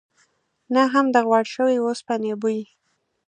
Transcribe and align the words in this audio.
نه 0.73 0.83
هم 0.93 1.05
د 1.15 1.17
غوړ 1.27 1.45
شوي 1.55 1.77
اوسپنې 1.81 2.33
بوی. 2.41 2.61